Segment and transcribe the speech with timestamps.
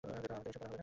[0.05, 0.79] আমার দ্বারা এসব পড়া হবে না।